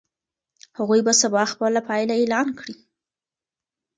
[0.77, 2.75] هغوی به سبا خپله پایله اعلان کړي.